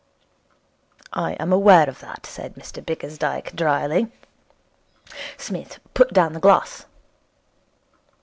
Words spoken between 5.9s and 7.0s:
put down the glass.